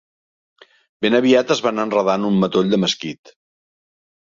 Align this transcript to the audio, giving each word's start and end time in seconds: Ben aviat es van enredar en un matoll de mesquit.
Ben 1.05 1.17
aviat 1.17 1.53
es 1.57 1.61
van 1.67 1.83
enredar 1.85 2.17
en 2.21 2.27
un 2.33 2.41
matoll 2.47 2.75
de 2.75 2.83
mesquit. 2.87 3.37